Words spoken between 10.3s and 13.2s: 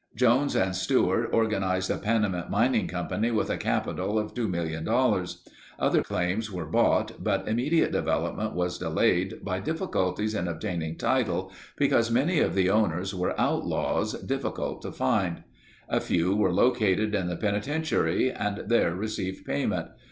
in obtaining title because many of the owners